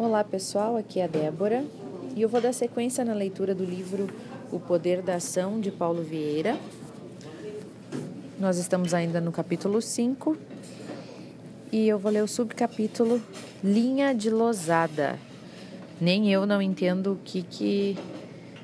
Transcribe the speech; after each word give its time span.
Olá 0.00 0.22
pessoal, 0.22 0.76
aqui 0.76 1.00
é 1.00 1.04
a 1.04 1.06
Débora 1.08 1.64
e 2.14 2.22
eu 2.22 2.28
vou 2.28 2.40
dar 2.40 2.52
sequência 2.52 3.04
na 3.04 3.12
leitura 3.12 3.52
do 3.52 3.64
livro 3.64 4.06
O 4.52 4.60
Poder 4.60 5.02
da 5.02 5.16
Ação 5.16 5.60
de 5.60 5.72
Paulo 5.72 6.04
Vieira. 6.04 6.56
Nós 8.38 8.58
estamos 8.58 8.94
ainda 8.94 9.20
no 9.20 9.32
capítulo 9.32 9.82
5 9.82 10.36
e 11.72 11.88
eu 11.88 11.98
vou 11.98 12.12
ler 12.12 12.22
o 12.22 12.28
subcapítulo 12.28 13.20
Linha 13.62 14.14
de 14.14 14.30
Losada. 14.30 15.18
Nem 16.00 16.32
eu 16.32 16.46
não 16.46 16.62
entendo 16.62 17.14
o 17.14 17.16
que, 17.16 17.42
que, 17.42 17.98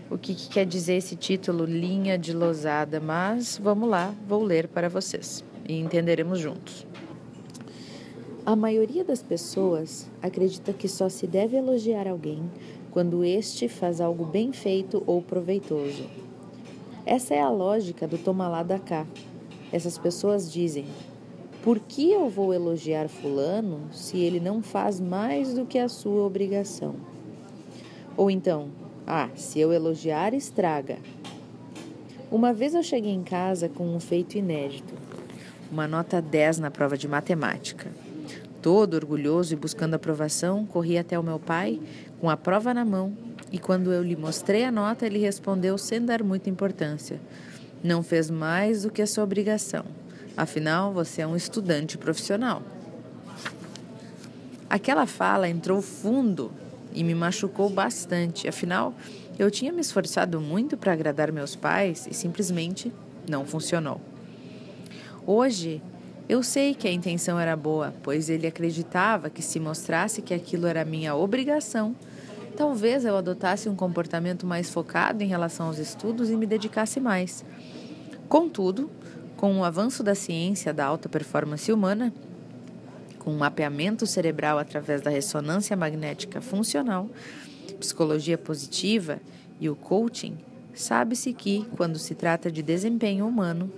o 0.08 0.16
que, 0.16 0.36
que 0.36 0.48
quer 0.48 0.64
dizer 0.64 0.94
esse 0.94 1.16
título, 1.16 1.64
Linha 1.64 2.16
de 2.16 2.32
Losada, 2.32 3.00
mas 3.00 3.58
vamos 3.60 3.90
lá, 3.90 4.14
vou 4.28 4.44
ler 4.44 4.68
para 4.68 4.88
vocês 4.88 5.44
e 5.68 5.80
entenderemos 5.80 6.38
juntos. 6.38 6.86
A 8.46 8.54
maioria 8.54 9.02
das 9.02 9.22
pessoas 9.22 10.06
acredita 10.20 10.74
que 10.74 10.86
só 10.86 11.08
se 11.08 11.26
deve 11.26 11.56
elogiar 11.56 12.06
alguém 12.06 12.42
quando 12.90 13.24
este 13.24 13.70
faz 13.70 14.02
algo 14.02 14.22
bem 14.22 14.52
feito 14.52 15.02
ou 15.06 15.22
proveitoso. 15.22 16.04
Essa 17.06 17.32
é 17.32 17.40
a 17.40 17.48
lógica 17.48 18.06
do 18.06 18.18
toma 18.18 18.46
lá 18.46 18.62
da 18.62 18.78
cá. 18.78 19.06
Essas 19.72 19.96
pessoas 19.96 20.52
dizem: 20.52 20.84
por 21.62 21.80
que 21.80 22.10
eu 22.10 22.28
vou 22.28 22.52
elogiar 22.52 23.08
Fulano 23.08 23.80
se 23.90 24.18
ele 24.18 24.38
não 24.38 24.62
faz 24.62 25.00
mais 25.00 25.54
do 25.54 25.64
que 25.64 25.78
a 25.78 25.88
sua 25.88 26.22
obrigação? 26.26 26.96
Ou 28.14 28.30
então, 28.30 28.68
ah, 29.06 29.30
se 29.34 29.58
eu 29.58 29.72
elogiar, 29.72 30.34
estraga. 30.34 30.98
Uma 32.30 32.52
vez 32.52 32.74
eu 32.74 32.82
cheguei 32.82 33.12
em 33.12 33.22
casa 33.22 33.70
com 33.70 33.86
um 33.96 33.98
feito 33.98 34.36
inédito, 34.36 34.92
uma 35.72 35.88
nota 35.88 36.20
10 36.20 36.58
na 36.58 36.70
prova 36.70 36.98
de 36.98 37.08
matemática. 37.08 38.03
Todo 38.64 38.94
orgulhoso 38.94 39.52
e 39.52 39.56
buscando 39.56 39.92
aprovação, 39.92 40.64
corri 40.64 40.96
até 40.96 41.18
o 41.18 41.22
meu 41.22 41.38
pai 41.38 41.78
com 42.18 42.30
a 42.30 42.36
prova 42.36 42.72
na 42.72 42.82
mão 42.82 43.14
e 43.52 43.58
quando 43.58 43.92
eu 43.92 44.02
lhe 44.02 44.16
mostrei 44.16 44.64
a 44.64 44.72
nota, 44.72 45.04
ele 45.04 45.18
respondeu 45.18 45.76
sem 45.76 46.02
dar 46.02 46.22
muita 46.22 46.48
importância: 46.48 47.20
Não 47.82 48.02
fez 48.02 48.30
mais 48.30 48.84
do 48.84 48.90
que 48.90 49.02
a 49.02 49.06
sua 49.06 49.22
obrigação. 49.22 49.84
Afinal, 50.34 50.94
você 50.94 51.20
é 51.20 51.26
um 51.26 51.36
estudante 51.36 51.98
profissional. 51.98 52.62
Aquela 54.70 55.04
fala 55.04 55.46
entrou 55.46 55.82
fundo 55.82 56.50
e 56.94 57.04
me 57.04 57.14
machucou 57.14 57.68
bastante. 57.68 58.48
Afinal, 58.48 58.94
eu 59.38 59.50
tinha 59.50 59.74
me 59.74 59.82
esforçado 59.82 60.40
muito 60.40 60.74
para 60.74 60.94
agradar 60.94 61.30
meus 61.30 61.54
pais 61.54 62.08
e 62.10 62.14
simplesmente 62.14 62.90
não 63.28 63.44
funcionou. 63.44 64.00
Hoje, 65.26 65.82
eu 66.28 66.42
sei 66.42 66.74
que 66.74 66.88
a 66.88 66.92
intenção 66.92 67.38
era 67.38 67.54
boa, 67.54 67.92
pois 68.02 68.30
ele 68.30 68.46
acreditava 68.46 69.28
que 69.28 69.42
se 69.42 69.60
mostrasse 69.60 70.22
que 70.22 70.32
aquilo 70.32 70.66
era 70.66 70.84
minha 70.84 71.14
obrigação, 71.14 71.94
talvez 72.56 73.04
eu 73.04 73.16
adotasse 73.16 73.68
um 73.68 73.76
comportamento 73.76 74.46
mais 74.46 74.70
focado 74.70 75.22
em 75.22 75.26
relação 75.26 75.66
aos 75.66 75.78
estudos 75.78 76.30
e 76.30 76.36
me 76.36 76.46
dedicasse 76.46 76.98
mais. 76.98 77.44
Contudo, 78.26 78.90
com 79.36 79.58
o 79.58 79.64
avanço 79.64 80.02
da 80.02 80.14
ciência 80.14 80.72
da 80.72 80.86
alta 80.86 81.08
performance 81.08 81.70
humana, 81.70 82.12
com 83.18 83.30
o 83.30 83.38
mapeamento 83.38 84.06
cerebral 84.06 84.58
através 84.58 85.02
da 85.02 85.10
ressonância 85.10 85.76
magnética 85.76 86.40
funcional, 86.40 87.10
psicologia 87.78 88.38
positiva 88.38 89.18
e 89.60 89.68
o 89.68 89.76
coaching, 89.76 90.36
sabe-se 90.72 91.34
que, 91.34 91.66
quando 91.76 91.98
se 91.98 92.14
trata 92.14 92.50
de 92.50 92.62
desempenho 92.62 93.26
humano, 93.26 93.70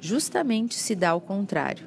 justamente 0.00 0.74
se 0.74 0.94
dá 0.94 1.14
o 1.14 1.20
contrário. 1.20 1.86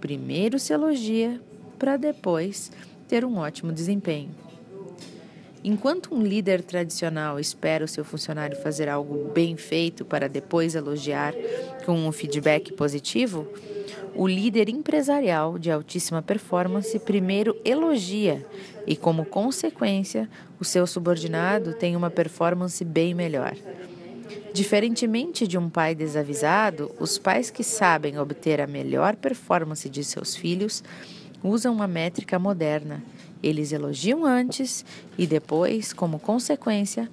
Primeiro 0.00 0.58
se 0.58 0.72
elogia 0.72 1.40
para 1.78 1.96
depois 1.96 2.70
ter 3.08 3.24
um 3.24 3.36
ótimo 3.36 3.72
desempenho. 3.72 4.30
Enquanto 5.62 6.14
um 6.14 6.22
líder 6.22 6.62
tradicional 6.62 7.40
espera 7.40 7.86
o 7.86 7.88
seu 7.88 8.04
funcionário 8.04 8.54
fazer 8.60 8.86
algo 8.86 9.30
bem 9.32 9.56
feito 9.56 10.04
para 10.04 10.28
depois 10.28 10.74
elogiar 10.74 11.34
com 11.86 12.06
um 12.06 12.12
feedback 12.12 12.72
positivo, 12.74 13.48
o 14.14 14.28
líder 14.28 14.68
empresarial 14.68 15.58
de 15.58 15.70
altíssima 15.70 16.20
performance 16.20 16.98
primeiro 16.98 17.56
elogia 17.64 18.44
e, 18.86 18.94
como 18.94 19.24
consequência, 19.24 20.28
o 20.60 20.64
seu 20.64 20.86
subordinado 20.86 21.72
tem 21.72 21.96
uma 21.96 22.10
performance 22.10 22.84
bem 22.84 23.14
melhor. 23.14 23.56
Diferentemente 24.54 25.48
de 25.48 25.58
um 25.58 25.68
pai 25.68 25.96
desavisado, 25.96 26.88
os 27.00 27.18
pais 27.18 27.50
que 27.50 27.64
sabem 27.64 28.20
obter 28.20 28.60
a 28.60 28.68
melhor 28.68 29.16
performance 29.16 29.90
de 29.90 30.04
seus 30.04 30.36
filhos 30.36 30.80
usam 31.42 31.74
uma 31.74 31.88
métrica 31.88 32.38
moderna. 32.38 33.02
Eles 33.42 33.72
elogiam 33.72 34.24
antes 34.24 34.84
e 35.18 35.26
depois, 35.26 35.92
como 35.92 36.20
consequência, 36.20 37.10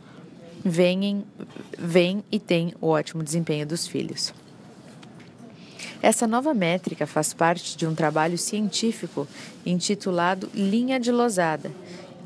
vêm, 0.64 1.26
vêm 1.80 2.24
e 2.32 2.40
têm 2.40 2.76
o 2.80 2.90
ótimo 2.90 3.24
desempenho 3.24 3.66
dos 3.66 3.88
filhos. 3.88 4.32
Essa 6.00 6.28
nova 6.28 6.54
métrica 6.54 7.08
faz 7.08 7.34
parte 7.34 7.76
de 7.76 7.88
um 7.88 7.96
trabalho 7.96 8.38
científico 8.38 9.28
intitulado 9.66 10.48
Linha 10.54 11.00
de 11.00 11.12
Losada, 11.12 11.72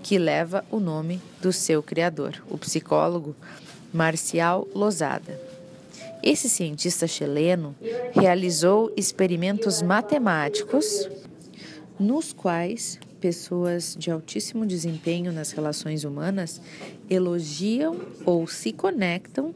que 0.03 0.17
leva 0.17 0.65
o 0.69 0.77
nome 0.77 1.21
do 1.41 1.53
seu 1.53 1.81
criador, 1.81 2.43
o 2.49 2.57
psicólogo 2.57 3.33
Marcial 3.95 4.67
Losada. 4.75 5.39
Esse 6.21 6.49
cientista 6.49 7.07
chileno 7.07 7.73
realizou 8.13 8.91
experimentos 8.97 9.81
matemáticos 9.81 11.07
nos 11.97 12.33
quais 12.33 12.99
pessoas 13.21 13.95
de 13.97 14.11
altíssimo 14.11 14.65
desempenho 14.65 15.31
nas 15.31 15.51
relações 15.51 16.03
humanas 16.03 16.61
elogiam 17.09 17.95
ou 18.25 18.45
se 18.45 18.73
conectam 18.73 19.55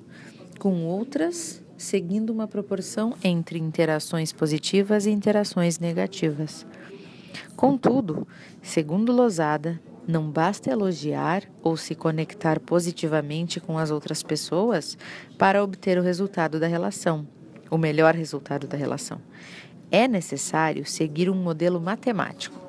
com 0.57 0.85
outras 0.85 1.61
seguindo 1.77 2.29
uma 2.29 2.47
proporção 2.47 3.15
entre 3.23 3.59
interações 3.59 4.31
positivas 4.31 5.05
e 5.05 5.11
interações 5.11 5.79
negativas. 5.79 6.65
Contudo, 7.55 8.25
segundo 8.61 9.11
Losada, 9.11 9.81
não 10.09 10.31
basta 10.31 10.71
elogiar 10.71 11.43
ou 11.61 11.77
se 11.77 11.93
conectar 11.93 12.59
positivamente 12.59 13.59
com 13.59 13.77
as 13.77 13.91
outras 13.91 14.23
pessoas 14.23 14.97
para 15.37 15.63
obter 15.63 15.99
o 15.99 16.01
resultado 16.01 16.59
da 16.59 16.65
relação, 16.65 17.27
o 17.69 17.77
melhor 17.77 18.15
resultado 18.15 18.65
da 18.65 18.75
relação. 18.75 19.21
É 19.91 20.07
necessário 20.07 20.83
seguir 20.83 21.29
um 21.29 21.35
modelo 21.35 21.79
matemático. 21.79 22.59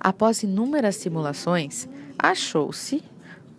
Após 0.00 0.42
inúmeras 0.42 0.96
simulações, 0.96 1.88
achou-se 2.18 3.00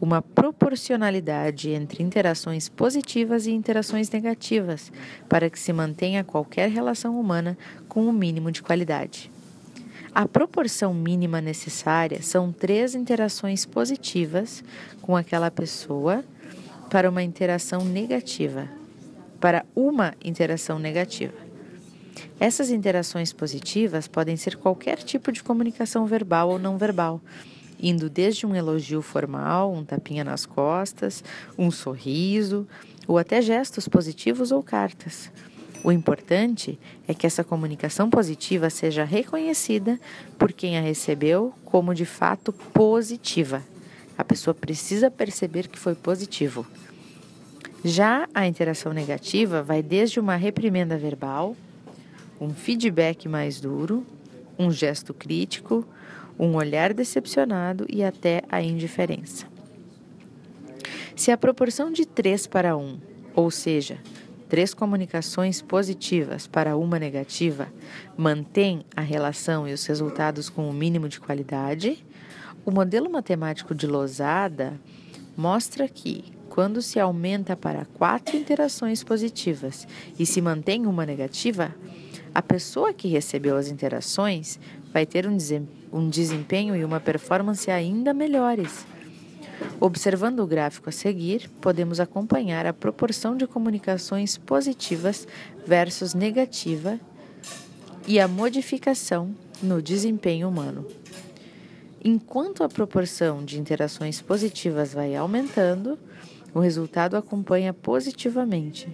uma 0.02 0.22
proporcionalidade 0.22 1.70
entre 1.70 2.04
interações 2.04 2.68
positivas 2.68 3.48
e 3.48 3.52
interações 3.52 4.10
negativas 4.10 4.92
para 5.30 5.50
que 5.50 5.58
se 5.58 5.72
mantenha 5.72 6.22
qualquer 6.22 6.70
relação 6.70 7.18
humana 7.18 7.58
com 7.88 8.02
o 8.02 8.10
um 8.10 8.12
mínimo 8.12 8.52
de 8.52 8.62
qualidade. 8.62 9.32
A 10.16 10.26
proporção 10.26 10.94
mínima 10.94 11.42
necessária 11.42 12.22
são 12.24 12.50
três 12.50 12.96
interações 12.96 13.66
positivas 13.66 14.64
com 15.02 15.14
aquela 15.14 15.52
pessoa 15.52 16.24
para 16.90 17.10
uma 17.10 17.22
interação 17.22 17.84
negativa, 17.84 18.70
para 19.42 19.66
uma 19.76 20.14
interação 20.24 20.80
negativa. 20.80 21.34
Essas 22.40 22.70
interações 22.70 23.34
positivas 23.34 24.08
podem 24.08 24.38
ser 24.38 24.56
qualquer 24.56 25.00
tipo 25.00 25.34
de 25.34 25.44
comunicação 25.44 26.06
verbal 26.06 26.48
ou 26.48 26.58
não 26.58 26.78
verbal, 26.78 27.20
indo 27.78 28.10
desde 28.10 28.46
um 28.46 28.56
elogio 28.56 29.02
formal, 29.02 29.74
um 29.74 29.84
tapinha 29.84 30.24
nas 30.24 30.46
costas, 30.46 31.22
um 31.58 31.70
sorriso, 31.70 32.66
ou 33.06 33.18
até 33.18 33.42
gestos 33.42 33.86
positivos 33.86 34.54
ou 34.54 34.64
cartas. 34.64 35.30
O 35.86 35.92
importante 35.92 36.80
é 37.08 37.14
que 37.14 37.28
essa 37.28 37.44
comunicação 37.44 38.10
positiva 38.10 38.72
seja 38.72 39.04
reconhecida 39.04 40.00
por 40.36 40.52
quem 40.52 40.80
a 40.80 40.82
recebeu 40.82 41.54
como 41.64 41.94
de 41.94 42.06
fato 42.06 42.52
positiva. 42.52 43.62
A 44.18 44.24
pessoa 44.24 44.56
precisa 44.56 45.12
perceber 45.12 45.68
que 45.68 45.78
foi 45.78 45.94
positivo. 45.94 46.66
Já 47.84 48.28
a 48.34 48.48
interação 48.48 48.94
negativa 48.94 49.62
vai 49.62 49.84
desde 49.84 50.20
uma 50.20 50.36
reprimenda 50.36 50.98
verbal, 50.98 51.56
um 52.42 52.50
feedback 52.50 53.30
mais 53.30 53.62
duro, 53.62 54.04
um 54.58 54.72
gesto 54.72 55.14
crítico, 55.14 55.88
um 56.40 56.56
olhar 56.56 56.96
decepcionado 56.96 57.86
e 57.88 58.04
até 58.04 58.42
a 58.50 58.60
indiferença. 58.60 59.46
Se 61.16 61.30
a 61.30 61.38
proporção 61.38 61.92
de 61.92 62.08
3 62.08 62.48
para 62.48 62.76
1, 62.76 62.98
ou 63.36 63.52
seja, 63.52 64.00
três 64.48 64.74
comunicações 64.74 65.62
positivas 65.62 66.48
para 66.48 66.78
uma 66.78 67.00
negativa 67.00 67.68
mantém 68.18 68.86
a 68.96 69.02
relação 69.02 69.68
e 69.68 69.74
os 69.74 69.86
resultados 69.86 70.50
com 70.50 70.70
o 70.70 70.74
mínimo 70.74 71.10
de 71.10 71.20
qualidade, 71.20 72.06
o 72.66 72.72
modelo 72.72 73.10
matemático 73.10 73.76
de 73.76 73.86
Losada 73.88 74.80
mostra 75.38 75.88
que, 75.88 76.24
quando 76.50 76.82
se 76.82 77.00
aumenta 77.00 77.56
para 77.56 77.86
quatro 77.86 78.38
interações 78.38 79.04
positivas 79.04 79.88
e 80.18 80.26
se 80.26 80.42
mantém 80.42 80.86
uma 80.86 81.06
negativa, 81.06 81.76
a 82.34 82.42
pessoa 82.42 82.94
que 82.94 83.08
recebeu 83.08 83.58
as 83.58 83.70
interações 83.70 84.60
vai 84.92 85.06
ter 85.06 85.28
um 85.28 85.38
um 85.92 86.10
desempenho 86.10 86.76
e 86.76 86.84
uma 86.84 87.00
performance 87.00 87.70
ainda 87.72 88.14
melhores. 88.14 88.86
Observando 89.80 90.40
o 90.40 90.48
gráfico 90.48 90.90
a 90.90 90.92
seguir, 90.92 91.50
podemos 91.60 92.00
acompanhar 92.00 92.66
a 92.66 92.74
proporção 92.74 93.36
de 93.36 93.46
comunicações 93.46 94.38
positivas 94.38 95.28
versus 95.66 96.14
negativa 96.14 97.00
e 98.08 98.20
a 98.20 98.28
modificação 98.28 99.36
no 99.62 99.82
desempenho 99.82 100.48
humano. 100.48 100.86
Enquanto 102.04 102.64
a 102.64 102.70
proporção 102.70 103.44
de 103.44 103.60
interações 103.60 104.22
positivas 104.22 104.94
vai 104.94 105.16
aumentando, 105.16 106.00
o 106.54 106.60
resultado 106.60 107.18
acompanha 107.18 107.74
positivamente. 107.74 108.88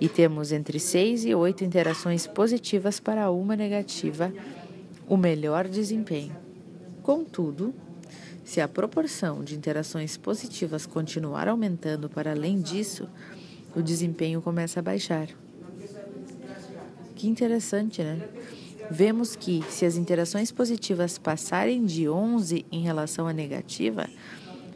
E 0.00 0.08
temos 0.08 0.50
entre 0.50 0.80
6 0.80 1.26
e 1.26 1.34
8 1.34 1.62
interações 1.62 2.26
positivas 2.26 2.98
para 2.98 3.30
uma 3.30 3.54
negativa, 3.54 4.32
o 5.08 5.16
melhor 5.16 5.68
desempenho. 5.68 6.34
Contudo, 7.02 7.72
se 8.44 8.60
a 8.60 8.68
proporção 8.68 9.42
de 9.42 9.56
interações 9.56 10.16
positivas 10.16 10.86
continuar 10.86 11.48
aumentando 11.48 12.08
para 12.08 12.32
além 12.32 12.60
disso, 12.60 13.08
o 13.74 13.82
desempenho 13.82 14.42
começa 14.42 14.80
a 14.80 14.82
baixar. 14.82 15.28
Que 17.16 17.26
interessante, 17.26 18.02
né? 18.02 18.28
Vemos 18.90 19.34
que, 19.34 19.64
se 19.70 19.86
as 19.86 19.96
interações 19.96 20.52
positivas 20.52 21.16
passarem 21.16 21.84
de 21.86 22.06
11 22.08 22.66
em 22.70 22.82
relação 22.82 23.26
à 23.26 23.32
negativa, 23.32 24.06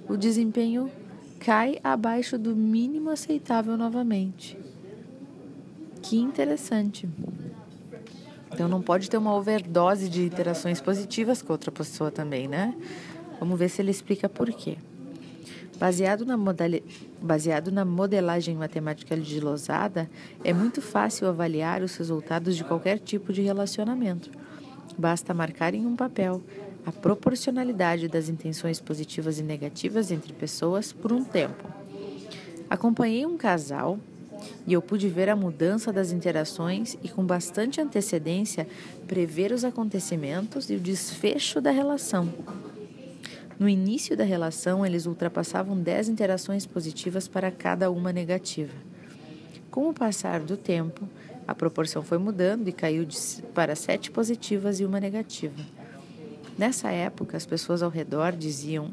o 0.09 0.17
desempenho 0.17 0.91
cai 1.39 1.79
abaixo 1.85 2.39
do 2.39 2.57
mínimo 2.57 3.11
aceitável 3.11 3.77
novamente. 3.77 4.59
Que 6.03 6.17
interessante. 6.17 7.07
Então 8.51 8.67
não 8.67 8.81
pode 8.81 9.11
ter 9.11 9.19
uma 9.19 9.35
overdose 9.35 10.09
de 10.09 10.25
interações 10.25 10.81
positivas 10.81 11.43
com 11.43 11.53
outra 11.53 11.71
pessoa 11.71 12.11
também, 12.11 12.49
né? 12.49 12.75
Vamos 13.39 13.59
ver 13.59 13.69
se 13.69 13.83
ele 13.83 13.91
explica 13.91 14.29
por 14.29 14.51
quê. 14.53 14.77
Baseado 15.79 16.27
na, 16.27 16.37
modali... 16.37 16.83
Baseado 17.23 17.71
na 17.71 17.85
modelagem 17.85 18.57
matemática 18.57 19.17
de 19.17 19.41
Losada, 19.41 20.11
é 20.43 20.53
muito 20.53 20.83
fácil 20.83 21.29
avaliar 21.29 21.83
os 21.83 21.97
resultados 21.97 22.57
de 22.57 22.65
qualquer 22.65 22.99
tipo 22.99 23.33
de 23.33 23.43
relacionamento. 23.43 24.31
Basta 24.97 25.33
marcar 25.33 25.75
em 25.75 25.87
um 25.87 25.95
papel 25.95 26.43
a 26.85 26.91
proporcionalidade 26.91 28.09
das 28.09 28.29
intenções 28.29 28.81
positivas 28.81 29.39
e 29.39 29.43
negativas 29.43 30.11
entre 30.11 30.33
pessoas 30.33 30.93
por 30.93 31.13
um 31.13 31.23
tempo. 31.23 31.69
Acompanhei 32.69 33.25
um 33.25 33.37
casal 33.37 33.99
e 34.67 34.73
eu 34.73 34.83
pude 34.83 35.09
ver 35.09 35.29
a 35.29 35.37
mudança 35.37 35.93
das 35.93 36.13
interações 36.13 36.97
e, 37.03 37.09
com 37.09 37.25
bastante 37.25 37.81
antecedência, 37.81 38.67
prever 39.07 39.53
os 39.53 39.65
acontecimentos 39.65 40.71
e 40.71 40.75
o 40.75 40.81
desfecho 40.81 41.61
da 41.61 41.71
relação. 41.71 42.33
No 43.59 43.69
início 43.69 44.17
da 44.17 44.23
relação, 44.23 44.87
eles 44.87 45.05
ultrapassavam 45.05 45.77
10 45.77 46.11
interações 46.11 46.65
positivas 46.65 47.27
para 47.27 47.51
cada 47.51 47.91
uma 47.91 48.13
negativa. 48.13 48.75
Com 49.69 49.89
o 49.89 49.93
passar 49.93 50.41
do 50.41 50.57
tempo, 50.57 51.09
a 51.47 51.55
proporção 51.55 52.03
foi 52.03 52.19
mudando 52.19 52.69
e 52.69 52.73
caiu 52.73 53.05
de, 53.05 53.17
para 53.55 53.75
7 53.75 54.13
positivas 54.13 54.79
e 54.79 54.85
uma 54.85 55.01
negativa. 55.01 55.61
Nessa 56.57 56.91
época, 56.91 57.37
as 57.37 57.47
pessoas 57.47 57.83
ao 57.83 57.91
redor 57.91 58.33
diziam 58.33 58.91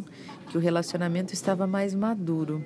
que 0.50 0.58
o 0.58 0.62
relacionamento 0.62 1.34
estava 1.34 1.68
mais 1.68 1.94
maduro. 1.94 2.66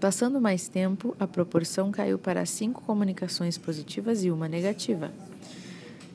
Passando 0.00 0.40
mais 0.40 0.68
tempo, 0.68 1.16
a 1.18 1.26
proporção 1.26 1.90
caiu 1.90 2.18
para 2.18 2.44
cinco 2.46 2.82
comunicações 2.82 3.58
positivas 3.58 4.24
e 4.24 4.30
uma 4.30 4.48
negativa. 4.48 5.10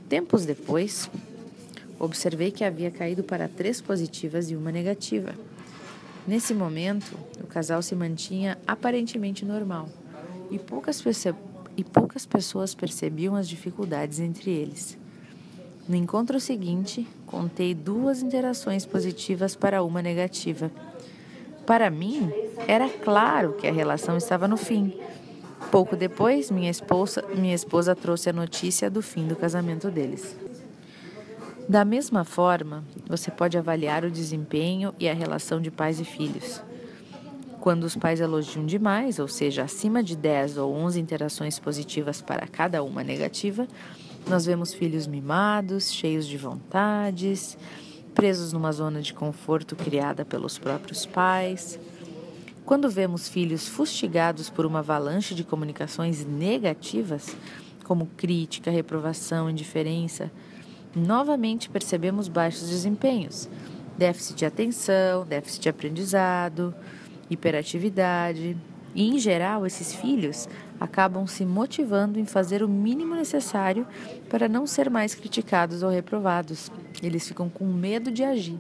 Tempos 0.08 0.46
depois, 0.46 1.10
observei 2.04 2.52
que 2.52 2.64
havia 2.64 2.90
caído 2.90 3.24
para 3.24 3.48
três 3.48 3.80
positivas 3.80 4.50
e 4.50 4.56
uma 4.56 4.72
negativa. 4.72 5.34
Nesse 6.28 6.54
momento, 6.54 7.18
o 7.44 7.48
casal 7.48 7.82
se 7.82 7.96
mantinha 7.96 8.58
aparentemente 8.66 9.46
normal 9.46 9.88
e 10.50 10.58
poucas, 10.58 11.04
e 11.78 11.84
poucas 11.84 12.26
pessoas 12.26 12.74
percebiam 12.74 13.36
as 13.36 13.48
dificuldades 13.48 14.20
entre 14.20 14.52
eles. 14.52 14.98
No 15.88 15.96
encontro 15.96 16.40
seguinte, 16.40 17.08
contei 17.26 17.74
duas 17.74 18.22
interações 18.22 18.86
positivas 18.86 19.56
para 19.56 19.84
uma 19.84 20.02
negativa. 20.02 20.72
Para 21.66 21.90
mim, 21.90 22.32
era 22.68 22.90
claro 22.90 23.54
que 23.54 23.68
a 23.68 23.72
relação 23.72 24.18
estava 24.18 24.48
no 24.48 24.58
fim. 24.58 24.94
Pouco 25.70 25.96
depois, 25.96 26.52
minha 26.52 26.70
esposa, 26.70 27.24
minha 27.36 27.56
esposa 27.56 27.96
trouxe 27.96 28.30
a 28.30 28.34
notícia 28.34 28.90
do 28.90 29.02
fim 29.02 29.28
do 29.28 29.36
casamento 29.36 29.90
deles. 29.90 30.36
Da 31.72 31.86
mesma 31.86 32.26
forma, 32.26 32.84
você 33.08 33.32
pode 33.32 33.58
avaliar 33.58 34.04
o 34.04 34.12
desempenho 34.12 34.94
e 35.00 35.08
a 35.08 35.14
relação 35.14 35.62
de 35.62 35.72
pais 35.72 36.02
e 36.02 36.04
filhos. 36.04 36.62
Quando 37.62 37.86
os 37.86 37.96
pais 37.96 38.20
elogiam 38.20 38.66
demais, 38.66 39.20
ou 39.20 39.28
seja, 39.30 39.64
acima 39.64 40.04
de 40.04 40.18
10 40.18 40.58
ou 40.58 40.76
11 40.76 41.00
interações 41.00 41.60
positivas 41.60 42.22
para 42.22 42.46
cada 42.46 42.84
uma 42.84 43.06
negativa, 43.06 43.70
nós 44.28 44.46
vemos 44.46 44.74
filhos 44.74 45.08
mimados, 45.08 45.94
cheios 45.94 46.28
de 46.28 46.38
vontades, 46.38 47.58
presos 48.14 48.52
numa 48.52 48.74
zona 48.74 49.02
de 49.02 49.14
conforto 49.14 49.74
criada 49.74 50.26
pelos 50.26 50.58
próprios 50.58 51.06
pais. 51.06 51.80
Quando 52.66 52.90
vemos 52.90 53.30
filhos 53.30 53.66
fustigados 53.66 54.50
por 54.50 54.66
uma 54.66 54.80
avalanche 54.80 55.34
de 55.34 55.46
comunicações 55.46 56.26
negativas, 56.26 57.34
como 57.86 58.08
crítica, 58.18 58.70
reprovação, 58.70 59.50
indiferença, 59.50 60.30
novamente 60.96 61.70
percebemos 61.70 62.28
baixos 62.28 62.70
desempenhos, 62.70 63.50
déficit 63.98 64.38
de 64.38 64.46
atenção, 64.46 65.26
déficit 65.26 65.64
de 65.64 65.70
aprendizado, 65.70 66.74
hiperatividade. 67.30 68.58
E, 68.94 69.08
em 69.08 69.18
geral, 69.20 69.66
esses 69.66 69.94
filhos 69.94 70.50
acabam 70.80 71.26
se 71.26 71.46
motivando 71.46 72.20
em 72.20 72.26
fazer 72.26 72.62
o 72.62 72.68
mínimo 72.68 73.16
necessário 73.16 73.88
para 74.30 74.50
não 74.50 74.68
ser 74.68 74.90
mais 74.90 75.16
criticados 75.16 75.84
ou 75.84 75.90
reprovados. 75.90 76.72
Eles 77.02 77.28
ficam 77.28 77.48
com 77.48 77.66
medo 77.66 78.12
de 78.12 78.24
agir. 78.24 78.60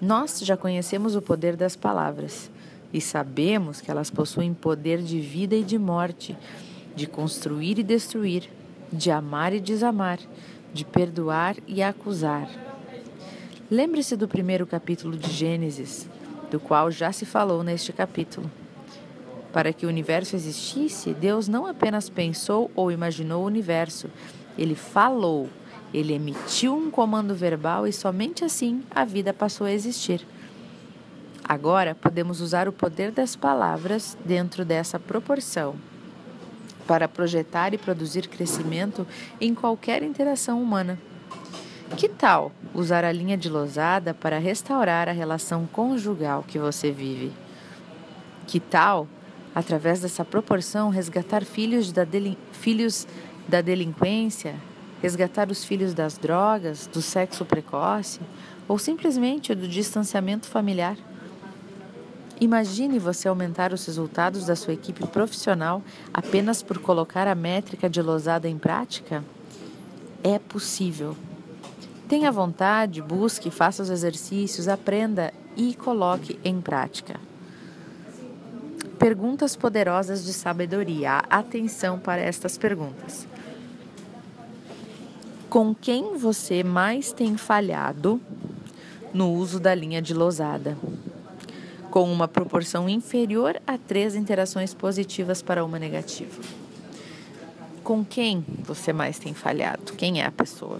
Nós 0.00 0.40
já 0.40 0.56
conhecemos 0.56 1.16
o 1.16 1.22
poder 1.22 1.56
das 1.56 1.74
palavras 1.74 2.50
e 2.92 3.00
sabemos 3.00 3.80
que 3.80 3.90
elas 3.90 4.10
possuem 4.10 4.52
poder 4.52 5.00
de 5.00 5.20
vida 5.20 5.54
e 5.56 5.62
de 5.62 5.78
morte, 5.78 6.36
de 6.94 7.06
construir 7.06 7.78
e 7.78 7.82
destruir, 7.82 8.50
de 8.92 9.10
amar 9.10 9.52
e 9.52 9.60
desamar, 9.60 10.18
de 10.72 10.84
perdoar 10.84 11.56
e 11.66 11.82
acusar. 11.82 12.48
Lembre-se 13.70 14.16
do 14.16 14.28
primeiro 14.28 14.66
capítulo 14.66 15.16
de 15.16 15.30
Gênesis, 15.30 16.08
do 16.50 16.60
qual 16.60 16.90
já 16.90 17.10
se 17.12 17.26
falou 17.26 17.62
neste 17.64 17.92
capítulo. 17.92 18.50
Para 19.52 19.72
que 19.72 19.86
o 19.86 19.88
universo 19.88 20.36
existisse, 20.36 21.14
Deus 21.14 21.48
não 21.48 21.66
apenas 21.66 22.08
pensou 22.08 22.70
ou 22.74 22.92
imaginou 22.92 23.42
o 23.42 23.46
universo, 23.46 24.08
ele 24.56 24.74
falou, 24.74 25.48
ele 25.92 26.12
emitiu 26.12 26.76
um 26.76 26.90
comando 26.90 27.34
verbal 27.34 27.86
e 27.86 27.92
somente 27.92 28.44
assim 28.44 28.82
a 28.90 29.04
vida 29.04 29.32
passou 29.32 29.66
a 29.66 29.72
existir. 29.72 30.26
Agora 31.42 31.94
podemos 31.94 32.40
usar 32.40 32.68
o 32.68 32.72
poder 32.72 33.10
das 33.10 33.34
palavras 33.34 34.16
dentro 34.24 34.64
dessa 34.64 34.98
proporção 34.98 35.76
para 36.86 37.08
projetar 37.08 37.74
e 37.74 37.78
produzir 37.78 38.28
crescimento 38.28 39.06
em 39.40 39.54
qualquer 39.54 40.02
interação 40.02 40.62
humana. 40.62 40.98
Que 41.96 42.08
tal 42.08 42.52
usar 42.74 43.04
a 43.04 43.12
linha 43.12 43.36
de 43.36 43.48
losada 43.48 44.12
para 44.12 44.38
restaurar 44.38 45.08
a 45.08 45.12
relação 45.12 45.66
conjugal 45.66 46.44
que 46.46 46.58
você 46.58 46.90
vive? 46.90 47.32
Que 48.46 48.60
tal, 48.60 49.08
através 49.54 50.00
dessa 50.00 50.24
proporção, 50.24 50.88
resgatar 50.88 51.44
filhos 51.44 51.92
da, 51.92 52.06
filhos 52.52 53.06
da 53.48 53.60
delinquência, 53.60 54.56
resgatar 55.00 55.50
os 55.50 55.64
filhos 55.64 55.94
das 55.94 56.18
drogas, 56.18 56.86
do 56.86 57.00
sexo 57.00 57.44
precoce 57.44 58.20
ou 58.68 58.78
simplesmente 58.78 59.54
do 59.54 59.68
distanciamento 59.68 60.46
familiar? 60.46 60.96
Imagine 62.38 62.98
você 62.98 63.28
aumentar 63.28 63.72
os 63.72 63.86
resultados 63.86 64.44
da 64.44 64.54
sua 64.54 64.74
equipe 64.74 65.06
profissional 65.06 65.82
apenas 66.12 66.62
por 66.62 66.78
colocar 66.78 67.26
a 67.26 67.34
métrica 67.34 67.88
de 67.88 68.02
losada 68.02 68.46
em 68.46 68.58
prática? 68.58 69.24
É 70.22 70.38
possível. 70.38 71.16
Tenha 72.06 72.30
vontade, 72.30 73.00
busque, 73.00 73.50
faça 73.50 73.82
os 73.82 73.88
exercícios, 73.88 74.68
aprenda 74.68 75.32
e 75.56 75.74
coloque 75.74 76.38
em 76.44 76.60
prática. 76.60 77.18
Perguntas 78.98 79.56
poderosas 79.56 80.24
de 80.24 80.32
sabedoria. 80.34 81.22
Atenção 81.30 81.98
para 81.98 82.20
estas 82.20 82.58
perguntas. 82.58 83.26
Com 85.48 85.74
quem 85.74 86.18
você 86.18 86.62
mais 86.62 87.12
tem 87.12 87.36
falhado 87.38 88.20
no 89.12 89.32
uso 89.32 89.58
da 89.58 89.74
linha 89.74 90.02
de 90.02 90.12
losada? 90.12 90.76
Com 91.96 92.12
uma 92.12 92.28
proporção 92.28 92.90
inferior 92.90 93.58
a 93.66 93.78
três 93.78 94.14
interações 94.14 94.74
positivas 94.74 95.40
para 95.40 95.64
uma 95.64 95.78
negativa. 95.78 96.42
Com 97.82 98.04
quem 98.04 98.44
você 98.64 98.92
mais 98.92 99.18
tem 99.18 99.32
falhado? 99.32 99.94
Quem 99.94 100.20
é 100.20 100.26
a 100.26 100.30
pessoa? 100.30 100.78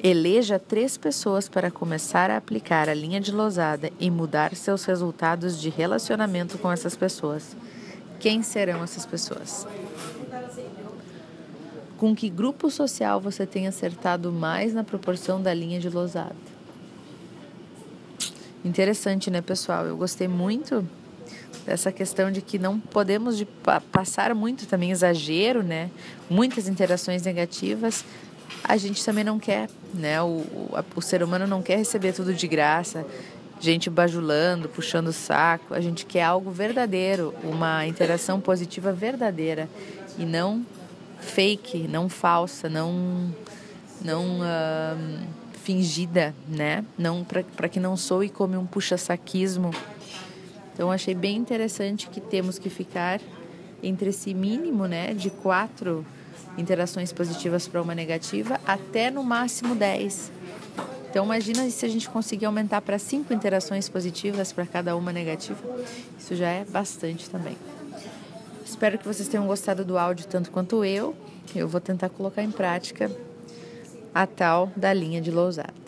Eleja 0.00 0.56
três 0.56 0.96
pessoas 0.96 1.48
para 1.48 1.68
começar 1.68 2.30
a 2.30 2.36
aplicar 2.36 2.88
a 2.88 2.94
linha 2.94 3.20
de 3.20 3.32
losada 3.32 3.90
e 3.98 4.08
mudar 4.08 4.54
seus 4.54 4.84
resultados 4.84 5.60
de 5.60 5.68
relacionamento 5.68 6.58
com 6.58 6.70
essas 6.70 6.94
pessoas. 6.94 7.56
Quem 8.20 8.44
serão 8.44 8.84
essas 8.84 9.04
pessoas? 9.04 9.66
Com 11.96 12.14
que 12.14 12.30
grupo 12.30 12.70
social 12.70 13.20
você 13.20 13.44
tem 13.44 13.66
acertado 13.66 14.30
mais 14.30 14.72
na 14.72 14.84
proporção 14.84 15.42
da 15.42 15.52
linha 15.52 15.80
de 15.80 15.90
losada? 15.90 16.57
Interessante, 18.64 19.30
né, 19.30 19.40
pessoal? 19.40 19.86
Eu 19.86 19.96
gostei 19.96 20.28
muito 20.28 20.86
dessa 21.64 21.92
questão 21.92 22.30
de 22.30 22.40
que 22.40 22.58
não 22.58 22.78
podemos 22.78 23.36
de 23.36 23.46
passar 23.92 24.34
muito 24.34 24.66
também 24.66 24.90
exagero, 24.90 25.62
né? 25.62 25.90
Muitas 26.28 26.66
interações 26.68 27.22
negativas 27.22 28.04
a 28.64 28.76
gente 28.76 29.04
também 29.04 29.24
não 29.24 29.38
quer, 29.38 29.68
né? 29.94 30.20
O, 30.22 30.26
o, 30.26 30.84
o 30.96 31.02
ser 31.02 31.22
humano 31.22 31.46
não 31.46 31.62
quer 31.62 31.76
receber 31.76 32.12
tudo 32.12 32.34
de 32.34 32.46
graça, 32.46 33.06
gente 33.60 33.88
bajulando, 33.90 34.68
puxando 34.68 35.08
o 35.08 35.12
saco. 35.12 35.74
A 35.74 35.80
gente 35.80 36.06
quer 36.06 36.22
algo 36.22 36.50
verdadeiro, 36.50 37.34
uma 37.42 37.86
interação 37.86 38.40
positiva 38.40 38.92
verdadeira 38.92 39.68
e 40.18 40.24
não 40.24 40.64
fake, 41.20 41.88
não 41.88 42.08
falsa, 42.08 42.68
não 42.68 43.34
não 44.00 44.40
uh, 44.40 45.26
fingida, 45.68 46.34
né? 46.48 46.82
Não 46.96 47.22
para 47.22 47.68
que 47.68 47.78
não 47.78 47.94
soe 47.94 48.30
como 48.30 48.58
um 48.58 48.64
puxa-saquismo. 48.64 49.70
Então 50.72 50.90
achei 50.90 51.14
bem 51.14 51.36
interessante 51.36 52.08
que 52.08 52.22
temos 52.22 52.58
que 52.58 52.70
ficar 52.70 53.20
entre 53.82 54.08
esse 54.08 54.32
mínimo, 54.32 54.86
né, 54.86 55.12
de 55.12 55.28
quatro 55.28 56.06
interações 56.56 57.12
positivas 57.12 57.68
para 57.68 57.82
uma 57.82 57.94
negativa, 57.94 58.58
até 58.66 59.10
no 59.10 59.22
máximo 59.22 59.74
10. 59.74 60.32
Então 61.10 61.26
imagina 61.26 61.68
se 61.68 61.84
a 61.84 61.88
gente 61.88 62.08
conseguir 62.08 62.46
aumentar 62.46 62.80
para 62.80 62.98
5 62.98 63.30
interações 63.34 63.90
positivas 63.90 64.54
para 64.54 64.64
cada 64.64 64.96
uma 64.96 65.12
negativa. 65.12 65.60
Isso 66.18 66.34
já 66.34 66.48
é 66.48 66.64
bastante 66.64 67.28
também. 67.28 67.58
Espero 68.64 68.96
que 68.96 69.06
vocês 69.06 69.28
tenham 69.28 69.46
gostado 69.46 69.84
do 69.84 69.98
áudio 69.98 70.26
tanto 70.28 70.50
quanto 70.50 70.82
eu. 70.82 71.14
Eu 71.54 71.68
vou 71.68 71.80
tentar 71.80 72.08
colocar 72.08 72.42
em 72.42 72.50
prática 72.50 73.10
a 74.18 74.26
tal 74.26 74.72
da 74.74 74.92
linha 74.92 75.20
de 75.20 75.30
Lousada. 75.30 75.87